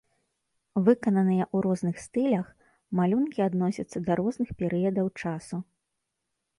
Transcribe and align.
Выкананыя 0.87 1.45
ў 1.45 1.57
розных 1.65 1.95
стылях, 2.05 2.47
малюнкі 3.03 3.47
адносяцца 3.49 3.97
да 4.09 4.19
розных 4.25 4.49
перыядаў 4.65 5.07
часу. 5.23 5.55